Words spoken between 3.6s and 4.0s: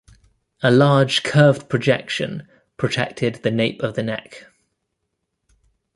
of